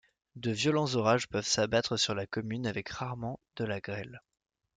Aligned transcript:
De 0.35 0.49
violents 0.51 0.95
orages 0.95 1.27
peuvent 1.27 1.45
s'abattre 1.45 1.95
sur 1.95 2.15
la 2.15 2.25
commune 2.25 2.65
avec 2.65 2.89
rarement 2.89 3.39
de 3.55 3.65
la 3.65 3.79
grêle. 3.81 4.19